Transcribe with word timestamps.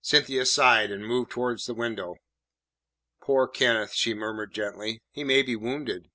Cynthia 0.00 0.46
sighed, 0.46 0.90
and 0.90 1.06
moved 1.06 1.30
towards 1.30 1.66
the 1.66 1.74
window. 1.74 2.16
"Poor 3.20 3.46
Kenneth," 3.46 3.92
she 3.92 4.14
murmured 4.14 4.54
gently. 4.54 5.02
"He 5.10 5.22
may 5.22 5.42
be 5.42 5.54
wounded." 5.54 6.08